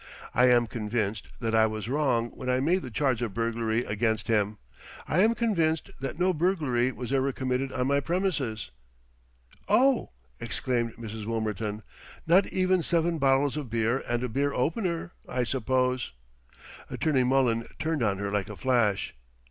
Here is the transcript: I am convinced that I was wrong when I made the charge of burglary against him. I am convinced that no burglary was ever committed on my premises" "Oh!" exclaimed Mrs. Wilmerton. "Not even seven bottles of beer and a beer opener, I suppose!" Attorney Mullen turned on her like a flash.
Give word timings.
I 0.33 0.45
am 0.49 0.65
convinced 0.65 1.27
that 1.41 1.53
I 1.53 1.67
was 1.67 1.87
wrong 1.87 2.31
when 2.31 2.49
I 2.49 2.59
made 2.59 2.81
the 2.81 2.89
charge 2.89 3.21
of 3.21 3.35
burglary 3.35 3.85
against 3.85 4.29
him. 4.29 4.57
I 5.07 5.19
am 5.19 5.35
convinced 5.35 5.91
that 5.99 6.17
no 6.19 6.33
burglary 6.33 6.91
was 6.91 7.13
ever 7.13 7.31
committed 7.31 7.71
on 7.71 7.85
my 7.85 7.99
premises" 7.99 8.71
"Oh!" 9.67 10.09
exclaimed 10.39 10.95
Mrs. 10.95 11.27
Wilmerton. 11.27 11.83
"Not 12.25 12.47
even 12.47 12.81
seven 12.81 13.19
bottles 13.19 13.55
of 13.57 13.69
beer 13.69 14.01
and 14.09 14.23
a 14.23 14.27
beer 14.27 14.55
opener, 14.55 15.11
I 15.29 15.43
suppose!" 15.43 16.13
Attorney 16.89 17.23
Mullen 17.23 17.67
turned 17.77 18.01
on 18.01 18.17
her 18.17 18.31
like 18.31 18.49
a 18.49 18.55
flash. 18.55 19.13